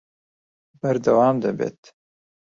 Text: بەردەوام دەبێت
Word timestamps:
بەردەوام 0.81 1.35
دەبێت 1.43 1.79